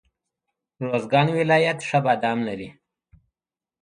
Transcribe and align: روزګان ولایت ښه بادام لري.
روزګان 0.89 1.27
ولایت 1.39 1.79
ښه 1.87 1.99
بادام 2.05 2.39
لري. 2.47 2.69